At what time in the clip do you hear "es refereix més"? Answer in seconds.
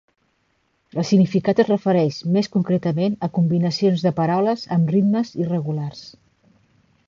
1.63-2.49